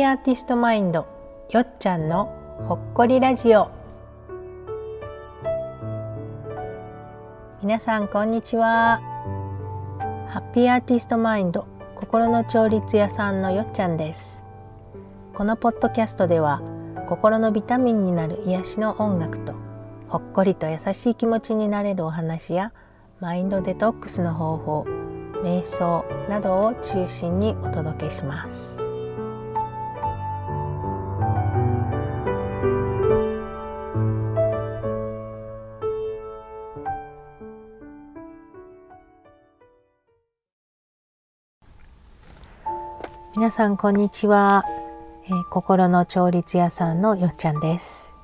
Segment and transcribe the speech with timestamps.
[0.00, 1.06] ーアーティストマインド
[1.50, 2.32] よっちゃんの
[2.68, 3.70] ほっこりラジオ。
[7.62, 9.00] 皆さんこんにちは。
[10.28, 14.42] ハッピーアーティストマインド心の調律屋さんのよっちゃんです。
[15.34, 16.60] このポッドキャストでは
[17.08, 19.54] 心のビタミンになる癒しの音楽と
[20.08, 22.72] ほっこりと優しい気持ちになれるお話や
[23.20, 24.86] マインドデトックスの方法
[25.42, 28.85] 瞑想などを中心にお届けします。
[43.36, 44.64] 皆さんこんにちは、
[45.26, 48.14] えー、心の調律屋さんのよっちゃんです。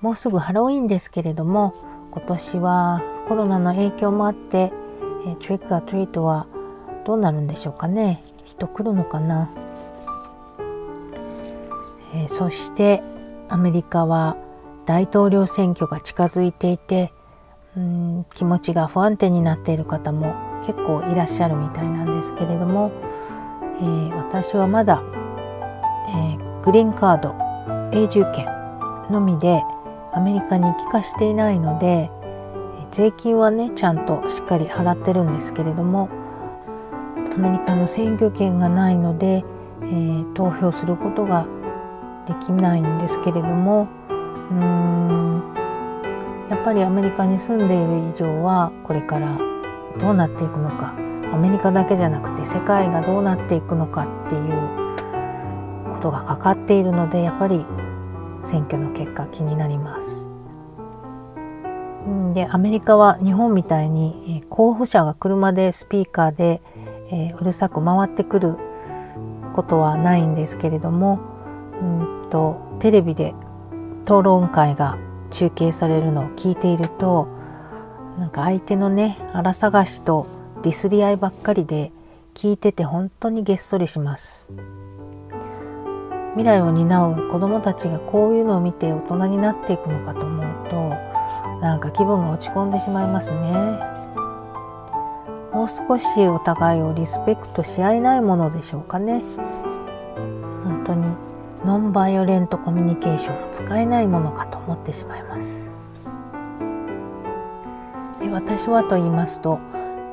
[0.00, 1.72] もうすぐハロウィンですけれども
[2.10, 4.72] 今年はコロナの影響もあって、
[5.24, 6.48] えー、トリックアトリートは
[7.04, 8.24] どうなるんでしょうかね。
[8.44, 9.52] 人来るのかな、
[12.12, 13.04] えー、そして
[13.48, 14.36] アメリカは
[14.84, 17.12] 大統領選挙が近づいていて
[17.76, 20.34] うん気持ちが不安定になっている方も
[20.66, 22.90] 結構いらっしゃるみたいなんですけれども
[23.78, 25.02] えー、私はまだ、
[26.08, 27.34] えー、グリーンカード
[27.92, 28.46] 永住権
[29.10, 29.62] のみで
[30.12, 32.10] アメリカに帰化していないので
[32.90, 36.08] 税金はねちゃんとしっかり払ってるんですけれども
[37.34, 39.44] アメリカの選挙権がないので、
[39.82, 41.46] えー、投票することが
[42.26, 43.88] できないんですけれども
[44.50, 45.54] うーん
[46.48, 49.36] やっぱりアメリカに住んでいる以上はこれから
[49.98, 57.64] どうなっていくのかアメリカだけじゃなくて世界がどうなっていくのかっていうことがかかっているのでやっぱり
[58.42, 60.28] 選挙の結果気になります。
[62.34, 66.60] でアメリカは日本みたいに候補者が車でスピーカーで、
[67.10, 68.56] え、うるさく回ってくる
[69.54, 71.18] ことはないんですけれども
[71.80, 73.34] うんとテレビで
[74.02, 74.98] 討論会が
[75.30, 77.26] 中継されるのを聞いていると
[78.18, 80.26] なんか相手のね荒探しと
[80.66, 81.92] ディスり合いばっかりで
[82.34, 84.50] 聞いてて本当にげっそりします。
[86.32, 90.90] 未来を担う子どもたちがこういうのを見て大人になっていくのかと思うと
[91.60, 93.36] なんか気分が落ち込んでしまいますね。
[95.52, 99.22] もう少しお互いをリスペクトし合えないものでしょうかね。
[100.64, 101.06] 本当に
[101.64, 105.78] ノンバイオレントコミュニケーションを使えないものかと思ってしまいます。
[108.18, 109.60] で私はと言いますと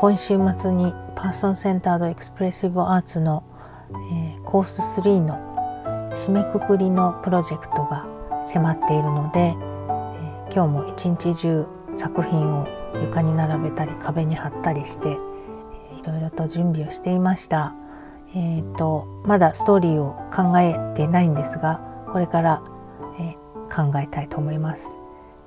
[0.00, 3.42] 今週末にパーソンセンタードエクスプレッシブアーツの、
[3.90, 5.34] えー、コース3の
[6.14, 8.06] 締めくくりのプロジェクトが
[8.46, 11.66] 迫っているので、えー、今日も一日中
[11.96, 12.68] 作品を
[13.02, 17.74] 床に並べたり壁に貼ったりして、えー、いろいろと準備をしていました。
[18.36, 21.80] えーと、まだストーリーを考えてないんですが
[22.12, 22.62] これから、
[23.18, 24.96] えー、考えたいと思います。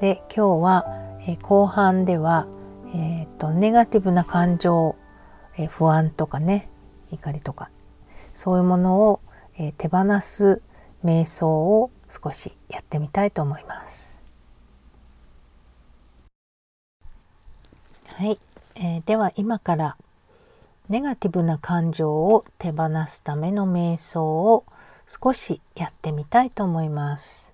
[0.00, 0.84] で今日は、
[1.26, 2.46] えー、後半では
[2.94, 4.94] 「えーと、ネガティブな感情、
[5.58, 6.68] えー、不安とかね
[7.10, 7.70] 怒りとか
[8.34, 9.20] そういうものを、
[9.58, 10.62] えー、手放す
[11.04, 14.22] 瞑想を少しやってみたいと思います。
[18.06, 18.38] はい、
[18.76, 19.96] えー、では今から
[20.88, 24.64] ネガティブな感情を手放すための瞑想を
[25.06, 27.52] 少しやってみたいと思います。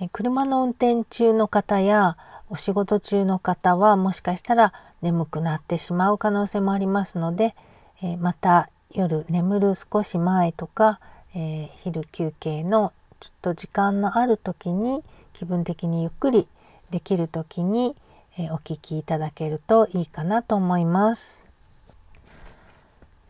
[0.00, 2.16] え車の運転中の方や
[2.50, 4.72] お仕事中の方はもしかしたら
[5.02, 7.54] 眠くなってしまう可能性もありますので、
[8.02, 11.00] え、また夜眠る少し前とか、
[11.34, 15.02] えー、昼休憩のちょっと時間のある時に
[15.34, 16.48] 気分的にゆっくり
[16.90, 17.94] できる時に、
[18.38, 21.44] えー、お聞きいただけるといいかなと思います。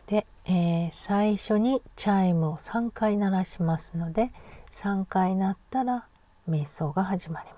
[0.07, 4.31] で、えー、最初にチャイムを3回鳴らしますので
[4.71, 6.07] 3回鳴ったら
[6.49, 7.58] 瞑想が始まります。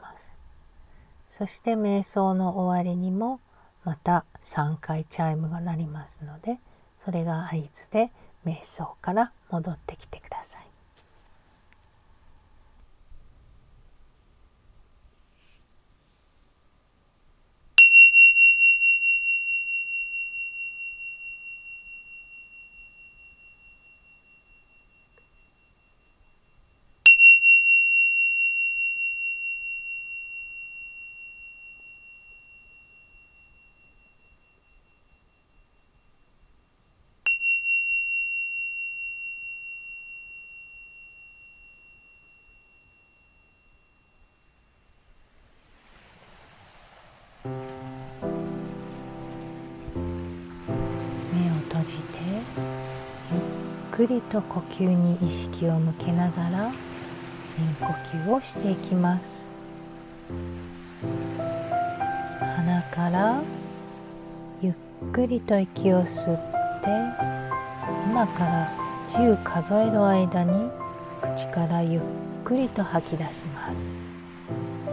[1.31, 3.41] そして瞑想の終わりにも
[3.85, 6.59] また3回チャイムが鳴りますので
[6.97, 8.11] それが合図で
[8.45, 10.70] 瞑想から戻ってきてください。
[54.01, 56.73] くりと呼吸に意識を向けながら
[57.55, 59.51] 深呼吸をしていきます。
[62.57, 63.43] 鼻から
[64.63, 64.75] ゆっ
[65.13, 66.41] くりと息を吸っ
[66.81, 66.89] て
[68.11, 68.73] 今から
[69.11, 70.71] 10数える間に
[71.37, 72.03] 口からゆっ
[72.43, 74.90] くりと吐き出します。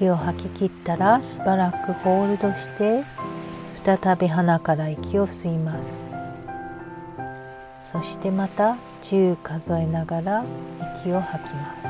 [0.00, 3.04] 息を吐き切ったらしばらくホールドして
[3.84, 6.08] 再び鼻から息を吸います。
[7.82, 10.42] そしてまた10数えながら
[11.02, 11.88] 息を吐きます。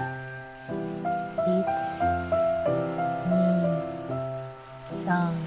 [1.47, 1.65] 1
[5.05, 5.40] 2 3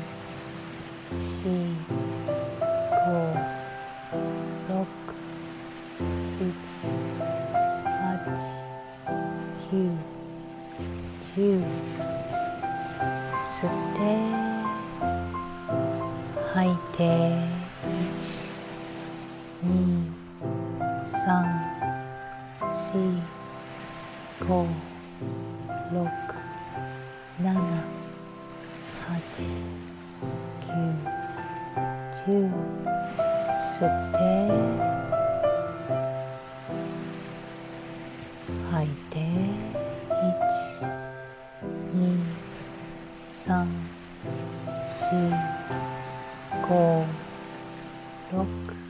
[48.33, 48.82] Rock.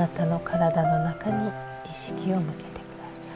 [0.00, 1.50] なたの体の中に
[1.90, 3.28] 意識を向けてくださ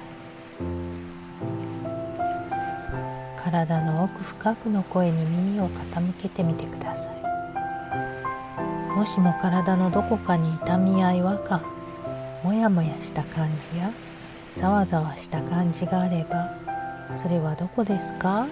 [3.45, 7.15] い体の奥深くの声に耳を傾けてみてください。
[8.97, 11.61] もしも体のどこかに痛みや違和感
[12.43, 13.91] もやもやした感じや
[14.57, 16.57] ざわざわした感じがあれば
[17.23, 18.47] それはどこですか？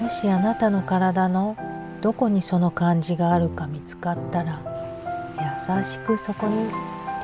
[0.00, 1.56] もしあなたの体の
[2.02, 4.62] どこにその感じがあるか見つかったら
[5.40, 6.70] 優しくそこに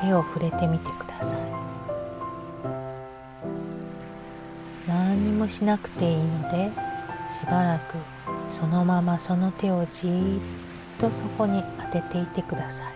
[0.01, 1.37] 手を触れてみてください。
[4.87, 6.71] 何にもしなくていいので
[7.39, 7.95] しばらく
[8.57, 10.41] そのままその手をじーっ
[10.99, 12.93] とそこに当てていてください。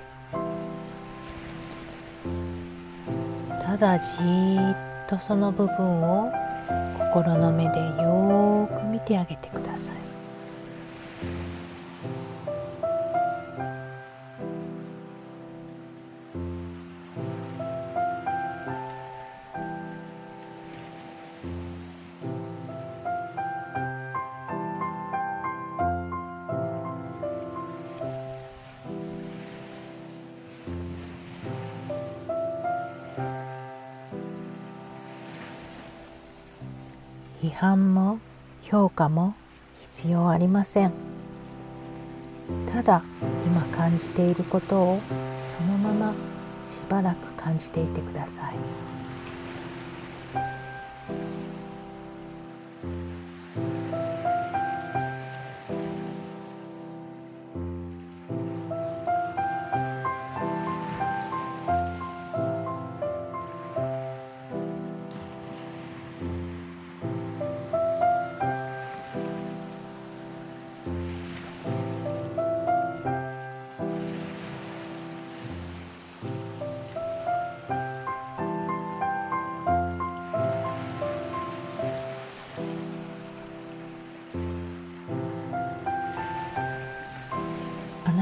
[3.62, 6.32] ただじーっとその部分を
[7.14, 9.61] 心の目でよーく見てあげてください。
[37.42, 38.20] 批判も
[38.62, 39.34] 評価も
[39.80, 40.94] 必要ありません。
[42.68, 43.02] ただ
[43.46, 45.00] 今感じていることを
[45.44, 46.14] そのまま
[46.64, 48.56] しばらく感じていてください。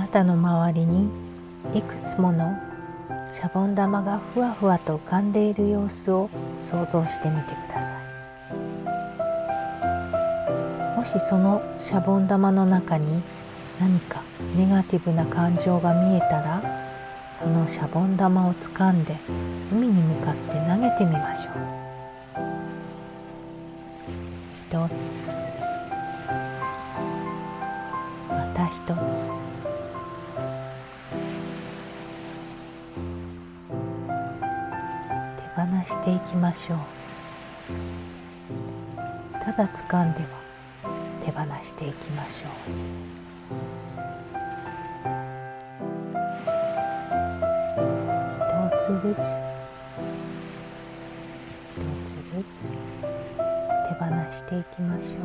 [0.09, 1.09] たの周りに
[1.73, 2.57] いくつもの
[3.31, 7.99] シャボン玉がふわふわと浮かんでいる様子を想像してみてください。
[10.97, 13.21] もしそのシャボン玉の中に
[13.79, 14.21] 何か
[14.57, 16.61] ネガティブな感情が見えたら
[17.39, 19.15] そのシャボン玉を掴んで
[19.71, 21.53] 海に向かって投げてみましょう。
[24.57, 25.31] 一つ。
[28.29, 28.73] また一
[29.09, 29.48] つ。
[36.09, 36.79] ていきましょう。
[39.39, 40.27] ただ掴んでは
[41.23, 42.49] 手放していきましょう。
[48.71, 49.19] 一つずつ
[51.75, 52.15] 一つず
[52.51, 52.67] つ
[53.87, 55.21] 手放していきましょう。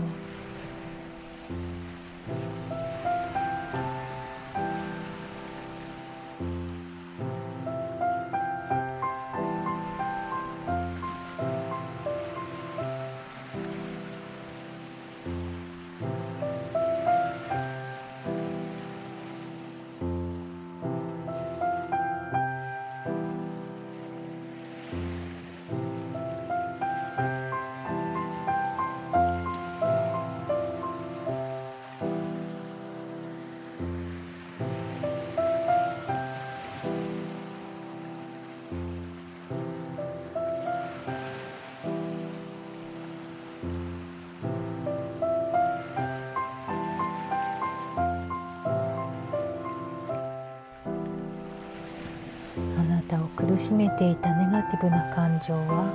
[53.54, 55.88] 苦しめていたネガティブな感情は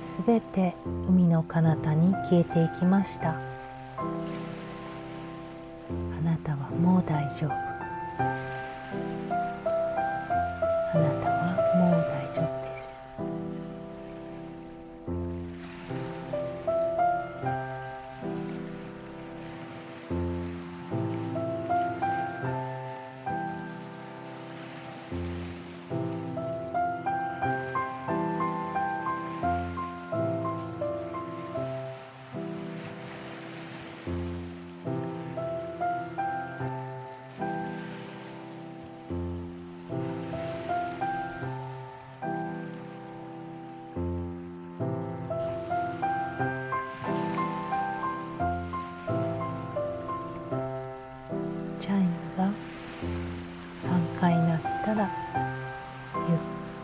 [0.00, 0.74] すべて
[1.06, 3.32] 海の彼方に消えていきました。
[3.32, 3.34] あ
[6.24, 7.71] なたはもう大丈夫。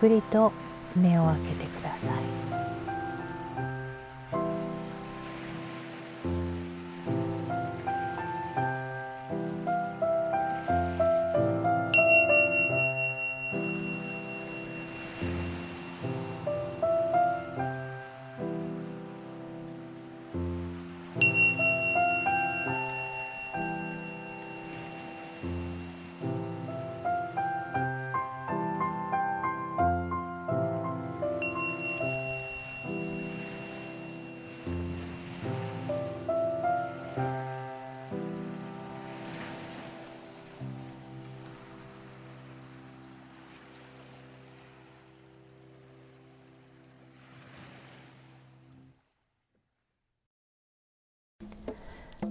[0.08, 0.52] くりと
[0.96, 2.57] 目を開けてください。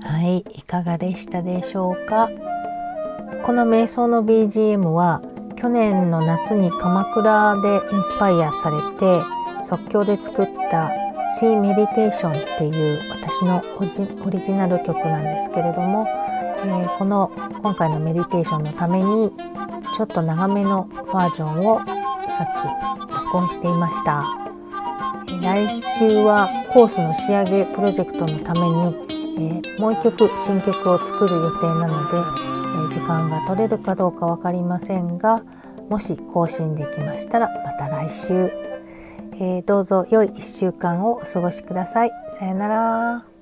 [0.02, 2.30] はいいかがでしたでしょうか？
[3.44, 5.22] この瞑想の BGM は
[5.56, 9.24] 去年の夏に鎌倉でインスパイアされて
[9.64, 10.92] 即興で作った
[11.40, 13.62] 「Sea Meditation」っていう私の
[14.26, 19.32] オリジナル曲なんですけれども、えー、この今回のメディテーションのために
[19.96, 21.80] ちょっと長めのバージョンを
[22.30, 22.48] さっ
[23.10, 24.24] き録音していました。
[25.42, 28.96] 来週はコースの仕上げプロジェクトのために、
[29.78, 35.44] もう一曲新曲を作る予定なので、え、時間が取れるかどうか分かりませんが
[35.90, 38.52] もし更新できましたらまた来週、
[39.40, 42.12] えー、どうぞ良い1週間をお過ごしください。
[42.38, 43.37] さよなら。